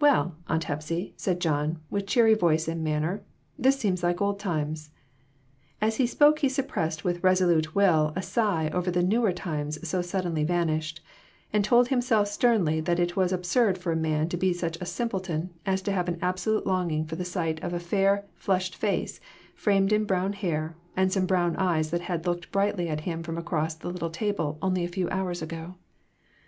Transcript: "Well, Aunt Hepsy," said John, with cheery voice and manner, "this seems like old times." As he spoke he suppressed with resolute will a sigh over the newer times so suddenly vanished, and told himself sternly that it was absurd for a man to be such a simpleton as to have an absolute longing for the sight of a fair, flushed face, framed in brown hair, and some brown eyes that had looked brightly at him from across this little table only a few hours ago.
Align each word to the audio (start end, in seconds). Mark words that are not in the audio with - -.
"Well, 0.00 0.36
Aunt 0.46 0.62
Hepsy," 0.66 1.14
said 1.16 1.40
John, 1.40 1.80
with 1.90 2.06
cheery 2.06 2.34
voice 2.34 2.68
and 2.68 2.84
manner, 2.84 3.24
"this 3.58 3.76
seems 3.76 4.04
like 4.04 4.20
old 4.22 4.38
times." 4.38 4.90
As 5.80 5.96
he 5.96 6.06
spoke 6.06 6.38
he 6.38 6.48
suppressed 6.48 7.02
with 7.02 7.24
resolute 7.24 7.74
will 7.74 8.12
a 8.14 8.22
sigh 8.22 8.70
over 8.72 8.92
the 8.92 9.02
newer 9.02 9.32
times 9.32 9.80
so 9.88 10.00
suddenly 10.00 10.44
vanished, 10.44 11.00
and 11.52 11.64
told 11.64 11.88
himself 11.88 12.28
sternly 12.28 12.80
that 12.82 13.00
it 13.00 13.16
was 13.16 13.32
absurd 13.32 13.76
for 13.76 13.90
a 13.90 13.96
man 13.96 14.28
to 14.28 14.36
be 14.36 14.52
such 14.52 14.80
a 14.80 14.84
simpleton 14.86 15.50
as 15.66 15.82
to 15.82 15.90
have 15.90 16.06
an 16.06 16.20
absolute 16.22 16.68
longing 16.68 17.04
for 17.04 17.16
the 17.16 17.24
sight 17.24 17.60
of 17.60 17.72
a 17.72 17.80
fair, 17.80 18.24
flushed 18.36 18.76
face, 18.76 19.18
framed 19.56 19.92
in 19.92 20.04
brown 20.04 20.34
hair, 20.34 20.76
and 20.96 21.12
some 21.12 21.26
brown 21.26 21.56
eyes 21.56 21.90
that 21.90 22.02
had 22.02 22.26
looked 22.28 22.52
brightly 22.52 22.88
at 22.88 23.00
him 23.00 23.24
from 23.24 23.36
across 23.36 23.74
this 23.74 23.92
little 23.92 24.08
table 24.10 24.56
only 24.62 24.84
a 24.84 24.94
few 24.94 25.10
hours 25.10 25.42
ago. 25.42 25.74